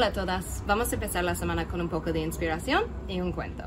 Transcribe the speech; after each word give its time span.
Hola 0.00 0.06
a 0.06 0.12
todas, 0.14 0.64
vamos 0.66 0.90
a 0.90 0.94
empezar 0.94 1.22
la 1.24 1.34
semana 1.34 1.68
con 1.68 1.78
un 1.78 1.90
poco 1.90 2.10
de 2.10 2.20
inspiración 2.20 2.84
y 3.06 3.20
un 3.20 3.32
cuento. 3.32 3.64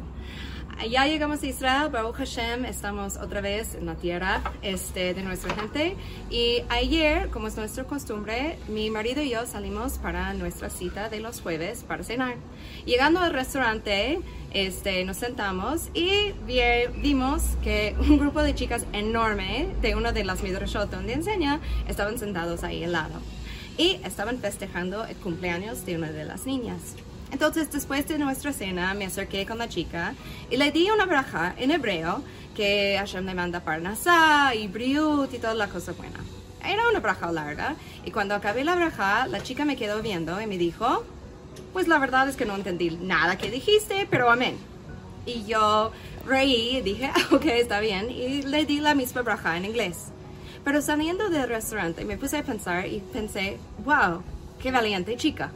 Ya 0.89 1.05
llegamos 1.05 1.43
a 1.43 1.45
Israel, 1.45 1.91
Baruch 1.91 2.15
Hashem, 2.15 2.65
estamos 2.65 3.17
otra 3.17 3.39
vez 3.39 3.75
en 3.75 3.85
la 3.85 3.93
tierra 3.93 4.41
este, 4.63 5.13
de 5.13 5.21
nuestra 5.21 5.53
gente. 5.53 5.95
Y 6.31 6.63
ayer, 6.69 7.29
como 7.29 7.49
es 7.49 7.55
nuestra 7.55 7.83
costumbre, 7.83 8.57
mi 8.67 8.89
marido 8.89 9.21
y 9.21 9.29
yo 9.29 9.45
salimos 9.45 9.99
para 9.99 10.33
nuestra 10.33 10.71
cita 10.71 11.07
de 11.07 11.19
los 11.19 11.39
jueves 11.39 11.83
para 11.87 12.03
cenar. 12.03 12.37
Llegando 12.83 13.19
al 13.19 13.31
restaurante, 13.31 14.19
este, 14.55 15.05
nos 15.05 15.17
sentamos 15.17 15.91
y 15.93 16.31
vimos 16.99 17.43
que 17.63 17.95
un 17.99 18.17
grupo 18.17 18.41
de 18.41 18.55
chicas 18.55 18.87
enorme 18.91 19.67
de 19.83 19.93
una 19.93 20.11
de 20.11 20.23
las 20.23 20.41
midrashot 20.41 20.89
donde 20.89 21.13
enseña 21.13 21.59
estaban 21.87 22.17
sentados 22.17 22.63
ahí 22.63 22.83
al 22.83 22.93
lado 22.93 23.21
y 23.77 23.99
estaban 24.03 24.39
festejando 24.39 25.05
el 25.05 25.15
cumpleaños 25.15 25.85
de 25.85 25.97
una 25.97 26.11
de 26.11 26.25
las 26.25 26.45
niñas. 26.45 26.95
Entonces, 27.31 27.71
después 27.71 28.07
de 28.07 28.19
nuestra 28.19 28.53
cena, 28.53 28.93
me 28.93 29.05
acerqué 29.05 29.45
con 29.45 29.57
la 29.57 29.67
chica 29.67 30.13
y 30.51 30.57
le 30.57 30.71
di 30.71 30.89
una 30.91 31.05
braja 31.05 31.55
en 31.57 31.71
hebreo 31.71 32.21
que 32.55 32.95
Hashem 32.97 33.25
le 33.25 33.33
manda 33.33 33.61
parnasá 33.61 34.53
y 34.53 34.67
briut 34.67 35.33
y 35.33 35.39
toda 35.39 35.55
la 35.55 35.67
cosa 35.67 35.93
buena. 35.93 36.19
Era 36.63 36.87
una 36.87 36.99
braja 36.99 37.31
larga 37.31 37.75
y 38.05 38.11
cuando 38.11 38.35
acabé 38.35 38.63
la 38.63 38.75
braja, 38.75 39.27
la 39.27 39.41
chica 39.41 39.65
me 39.65 39.75
quedó 39.75 40.01
viendo 40.01 40.39
y 40.39 40.45
me 40.45 40.57
dijo, 40.57 41.03
pues 41.73 41.87
la 41.87 41.97
verdad 41.97 42.29
es 42.29 42.35
que 42.35 42.45
no 42.45 42.55
entendí 42.55 42.91
nada 42.91 43.37
que 43.37 43.49
dijiste, 43.49 44.07
pero 44.09 44.29
amén. 44.29 44.55
Y 45.25 45.43
yo 45.45 45.91
reí 46.25 46.77
y 46.77 46.81
dije, 46.81 47.11
ok, 47.31 47.45
está 47.45 47.79
bien, 47.79 48.11
y 48.11 48.43
le 48.43 48.65
di 48.65 48.79
la 48.79 48.93
misma 48.93 49.23
braja 49.23 49.57
en 49.57 49.65
inglés. 49.65 50.11
Pero 50.63 50.81
saliendo 50.81 51.29
del 51.29 51.49
restaurante 51.49 52.05
me 52.05 52.17
puse 52.17 52.37
a 52.37 52.43
pensar 52.43 52.87
y 52.87 52.99
pensé, 52.99 53.57
wow, 53.83 54.21
qué 54.61 54.71
valiente 54.71 55.17
chica. 55.17 55.51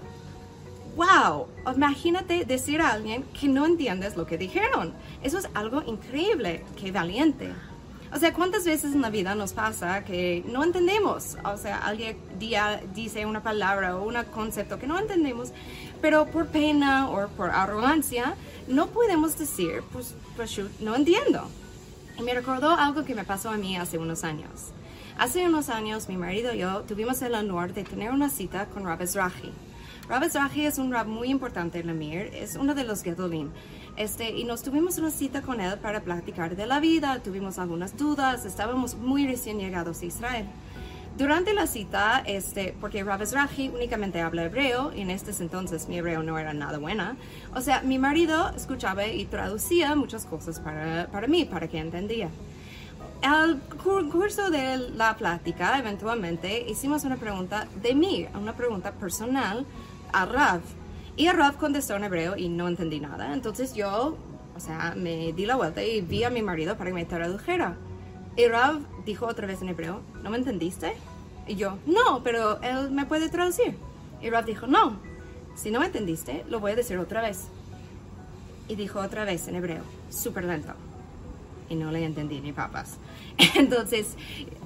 Wow, 0.96 1.48
imagínate 1.76 2.44
decir 2.44 2.82
a 2.82 2.92
alguien 2.92 3.24
que 3.40 3.48
no 3.48 3.66
entiendes 3.66 4.18
lo 4.18 4.26
que 4.26 4.38
dijeron. 4.38 4.94
Eso 5.24 5.38
es 5.38 5.48
algo 5.54 5.84
increíble, 5.84 6.66
qué 6.76 6.92
valiente. 6.92 7.52
O 8.14 8.18
sea, 8.18 8.34
¿cuántas 8.34 8.66
veces 8.66 8.94
en 8.94 9.02
la 9.02 9.10
vida 9.10 9.36
nos 9.36 9.54
pasa 9.54 10.04
que 10.06 10.44
no 10.48 10.64
entendemos? 10.64 11.38
O 11.44 11.58
sea, 11.58 11.78
alguien 11.80 12.18
día 12.40 12.82
dice 12.96 13.26
una 13.26 13.44
palabra 13.44 13.98
o 13.98 14.08
un 14.08 14.16
concepto 14.34 14.80
que 14.80 14.88
no 14.88 14.98
entendemos, 14.98 15.52
pero 16.02 16.26
por 16.26 16.48
pena 16.48 17.10
o 17.10 17.28
por 17.30 17.50
arrogancia 17.50 18.36
no 18.68 18.88
podemos 18.88 19.38
decir, 19.38 19.84
pues, 19.92 20.16
pues 20.36 20.60
no 20.80 20.96
entiendo. 20.96 21.48
Y 22.18 22.24
me 22.24 22.34
recordó 22.34 22.72
algo 22.72 23.04
que 23.04 23.14
me 23.14 23.24
pasó 23.24 23.50
a 23.50 23.58
mí 23.58 23.78
hace 23.78 23.98
unos 23.98 24.24
años. 24.24 24.72
Hace 25.20 25.48
unos 25.48 25.70
años, 25.70 26.08
mi 26.10 26.16
marido 26.16 26.54
y 26.54 26.60
yo 26.60 26.84
tuvimos 26.84 27.24
el 27.24 27.34
honor 27.34 27.74
de 27.74 27.84
tener 27.84 28.12
una 28.12 28.30
cita 28.30 28.68
con 28.68 28.86
Rabbi 28.86 29.08
Zrahi. 29.08 29.52
Rabbi 30.08 30.30
Zrahi 30.30 30.68
es 30.68 30.78
un 30.78 30.92
rab 30.92 31.08
muy 31.08 31.30
importante 31.30 31.80
en 31.80 31.88
la 31.88 32.06
es 32.36 32.56
uno 32.56 32.76
de 32.76 32.84
los 32.84 33.02
Gedolim. 33.02 33.50
Este, 33.96 34.30
y 34.30 34.44
nos 34.44 34.62
tuvimos 34.62 35.00
una 35.00 35.10
cita 35.10 35.42
con 35.42 35.60
él 35.60 35.80
para 35.80 36.02
platicar 36.02 36.56
de 36.56 36.68
la 36.68 36.80
vida, 36.80 37.20
tuvimos 37.24 37.58
algunas 37.58 37.98
dudas, 37.98 38.46
estábamos 38.46 38.94
muy 38.94 39.26
recién 39.26 39.58
llegados 39.58 40.04
a 40.04 40.06
Israel. 40.06 40.46
Durante 41.18 41.56
la 41.56 41.66
cita, 41.66 42.22
este, 42.28 42.76
porque 42.80 43.04
Rabbi 43.04 43.26
Zrahi 43.26 43.70
únicamente 43.70 44.22
habla 44.22 44.46
hebreo 44.46 44.94
y 44.94 45.02
en 45.02 45.10
este 45.10 45.32
entonces 45.42 45.88
mi 45.88 45.98
hebreo 45.98 46.22
no 46.22 46.38
era 46.38 46.54
nada 46.54 46.78
buena, 46.78 47.18
o 47.56 47.62
sea, 47.62 47.82
mi 47.82 47.98
marido 47.98 48.52
escuchaba 48.56 49.08
y 49.08 49.26
traducía 49.26 49.96
muchas 49.96 50.26
cosas 50.26 50.60
para, 50.60 51.08
para 51.08 51.26
mí, 51.26 51.44
para 51.44 51.68
que 51.68 51.80
entendía 51.80 52.30
al 53.22 53.60
curso 54.12 54.50
de 54.50 54.78
la 54.78 55.16
plática, 55.16 55.78
eventualmente 55.80 56.66
hicimos 56.70 57.04
una 57.04 57.18
pregunta 57.18 57.68
de 57.82 57.96
mí, 57.96 58.28
una 58.40 58.54
pregunta 58.54 58.92
personal 58.92 59.66
a 60.14 60.26
Rav. 60.26 60.62
Y 61.16 61.28
a 61.28 61.34
Rav 61.34 61.58
contestó 61.58 61.96
en 61.96 62.04
hebreo 62.04 62.38
y 62.38 62.50
no 62.50 62.68
entendí 62.68 63.00
nada. 63.00 63.34
Entonces 63.34 63.74
yo, 63.74 64.18
o 64.56 64.60
sea, 64.60 64.94
me 64.96 65.34
di 65.34 65.46
la 65.46 65.56
vuelta 65.56 65.84
y 65.84 66.02
vi 66.02 66.24
a 66.24 66.30
mi 66.30 66.42
marido 66.42 66.78
para 66.78 66.92
que 66.92 66.94
me 66.94 67.06
tradujera. 67.06 67.76
Y 68.36 68.46
Rav 68.48 68.82
dijo 69.04 69.26
otra 69.26 69.48
vez 69.48 69.62
en 69.62 69.70
hebreo, 69.70 70.02
¿no 70.22 70.30
me 70.30 70.38
entendiste? 70.38 70.94
Y 71.48 71.56
yo, 71.56 71.80
no, 71.88 72.22
pero 72.24 72.62
él 72.62 72.92
me 72.92 73.06
puede 73.06 73.30
traducir. 73.30 73.76
Y 74.22 74.30
Rav 74.30 74.46
dijo, 74.46 74.68
no, 74.68 75.00
si 75.56 75.72
no 75.72 75.80
me 75.80 75.88
entendiste, 75.88 76.46
lo 76.50 76.60
voy 76.60 76.74
a 76.74 76.76
decir 76.76 76.98
otra 77.00 77.22
vez. 77.22 77.48
Y 78.68 78.76
dijo 78.76 79.00
otra 79.00 79.26
vez 79.26 79.48
en 79.48 79.56
hebreo, 79.56 79.82
súper 80.10 80.44
lento 80.44 80.74
y 81.70 81.76
no 81.76 81.92
le 81.92 82.04
entendí 82.04 82.40
ni 82.40 82.54
papas. 82.54 82.98
Entonces, 83.56 84.16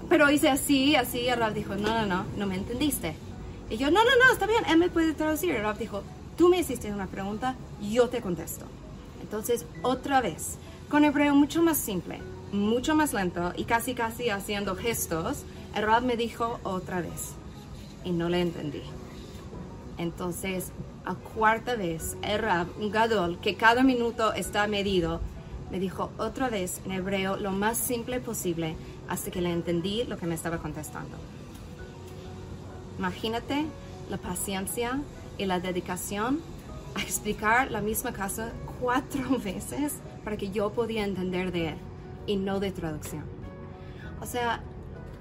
pero 0.09 0.29
hice 0.29 0.49
así, 0.49 0.95
así, 0.95 1.27
y 1.27 1.53
dijo, 1.53 1.75
no, 1.75 1.89
no, 1.89 2.05
no, 2.05 2.25
no 2.37 2.45
me 2.45 2.55
entendiste. 2.55 3.15
Y 3.69 3.77
yo, 3.77 3.89
no, 3.89 4.03
no, 4.03 4.11
no, 4.25 4.33
está 4.33 4.45
bien, 4.45 4.63
él 4.69 4.77
me 4.77 4.89
puede 4.89 5.13
traducir. 5.13 5.55
Y 5.55 5.79
dijo, 5.79 6.03
tú 6.37 6.49
me 6.49 6.59
hiciste 6.59 6.91
una 6.91 7.07
pregunta, 7.07 7.55
yo 7.81 8.09
te 8.09 8.21
contesto. 8.21 8.65
Entonces, 9.21 9.65
otra 9.81 10.19
vez, 10.19 10.57
con 10.89 11.05
hebreo 11.05 11.33
mucho 11.33 11.61
más 11.61 11.77
simple, 11.77 12.19
mucho 12.51 12.95
más 12.95 13.13
lento 13.13 13.53
y 13.55 13.63
casi, 13.63 13.93
casi 13.93 14.29
haciendo 14.29 14.75
gestos, 14.75 15.43
el 15.73 15.83
Rab 15.83 16.03
me 16.03 16.17
dijo 16.17 16.59
otra 16.63 17.01
vez 17.01 17.33
y 18.03 18.11
no 18.11 18.27
le 18.27 18.41
entendí. 18.41 18.83
Entonces, 19.97 20.71
a 21.05 21.15
cuarta 21.15 21.75
vez, 21.75 22.17
el 22.21 22.39
Rab, 22.39 22.67
un 22.79 22.91
gadol, 22.91 23.39
que 23.39 23.55
cada 23.55 23.83
minuto 23.83 24.33
está 24.33 24.67
medido, 24.67 25.21
me 25.71 25.79
dijo 25.79 26.11
otra 26.17 26.49
vez 26.49 26.81
en 26.85 26.91
hebreo 26.91 27.37
lo 27.37 27.51
más 27.51 27.77
simple 27.77 28.19
posible 28.19 28.75
hasta 29.07 29.31
que 29.31 29.41
le 29.41 29.51
entendí 29.51 30.03
lo 30.03 30.17
que 30.17 30.25
me 30.25 30.35
estaba 30.35 30.57
contestando. 30.57 31.17
Imagínate 32.99 33.65
la 34.09 34.17
paciencia 34.17 35.01
y 35.37 35.45
la 35.45 35.59
dedicación 35.59 36.41
a 36.93 37.01
explicar 37.01 37.71
la 37.71 37.81
misma 37.81 38.11
cosa 38.11 38.51
cuatro 38.79 39.39
veces 39.43 39.99
para 40.23 40.37
que 40.37 40.51
yo 40.51 40.71
podía 40.71 41.05
entender 41.05 41.51
de 41.51 41.69
él 41.69 41.75
y 42.27 42.35
no 42.35 42.59
de 42.59 42.71
traducción. 42.71 43.23
O 44.21 44.25
sea, 44.25 44.61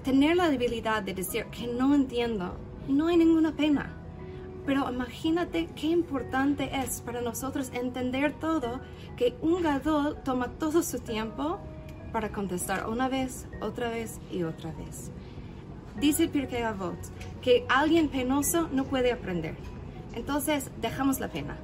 tener 0.03 0.35
la 0.35 0.49
debilidad 0.49 1.01
de 1.01 1.13
decir 1.13 1.45
que 1.45 1.67
no 1.67 1.95
entiendo, 1.95 2.55
no 2.87 3.07
hay 3.07 3.17
ninguna 3.17 3.53
pena. 3.53 4.00
Pero 4.65 4.89
imagínate 4.91 5.67
qué 5.75 5.87
importante 5.87 6.69
es 6.73 7.01
para 7.01 7.21
nosotros 7.21 7.71
entender 7.73 8.33
todo, 8.33 8.79
que 9.17 9.35
un 9.41 9.63
gadol 9.63 10.17
toma 10.23 10.49
todo 10.59 10.83
su 10.83 10.99
tiempo 10.99 11.59
para 12.11 12.29
contestar 12.29 12.87
una 12.87 13.09
vez, 13.09 13.47
otra 13.61 13.89
vez 13.89 14.19
y 14.31 14.43
otra 14.43 14.71
vez. 14.73 15.11
Dice 15.99 16.27
Pirkei 16.27 16.63
Avot 16.63 16.97
que 17.41 17.65
alguien 17.69 18.07
penoso 18.09 18.69
no 18.71 18.85
puede 18.85 19.11
aprender. 19.11 19.55
Entonces, 20.13 20.69
dejamos 20.81 21.19
la 21.19 21.29
pena. 21.29 21.57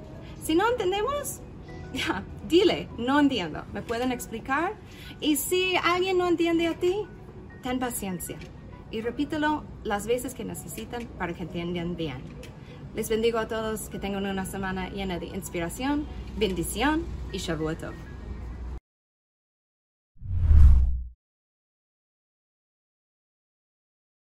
Si 0.43 0.55
no 0.55 0.69
entendemos, 0.69 1.39
ya, 1.93 2.23
dile, 2.47 2.87
no 2.97 3.19
entiendo. 3.19 3.63
¿Me 3.73 3.81
pueden 3.81 4.11
explicar? 4.11 4.73
Y 5.19 5.35
si 5.35 5.75
alguien 5.75 6.17
no 6.17 6.27
entiende 6.27 6.67
a 6.67 6.73
ti, 6.73 7.05
ten 7.61 7.79
paciencia. 7.79 8.37
Y 8.89 9.01
repítelo 9.01 9.63
las 9.83 10.07
veces 10.07 10.33
que 10.33 10.45
necesitan 10.45 11.05
para 11.17 11.33
que 11.33 11.43
entiendan 11.43 11.95
bien. 11.95 12.21
Les 12.97 13.09
bendigo 13.09 13.37
a 13.37 13.47
todos, 13.47 13.89
que 13.89 13.99
tengan 13.99 14.25
una 14.25 14.43
semana 14.47 14.89
llena 14.89 15.19
de 15.19 15.27
inspiración, 15.27 16.07
bendición 16.35 17.03
y 17.31 17.37
Shavuot 17.37 17.83